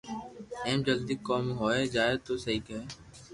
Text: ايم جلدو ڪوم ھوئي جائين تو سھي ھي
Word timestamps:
ايم 0.65 0.79
جلدو 0.85 1.15
ڪوم 1.27 1.45
ھوئي 1.59 1.81
جائين 1.93 2.17
تو 2.25 2.33
سھي 2.43 2.55
ھي 2.69 2.79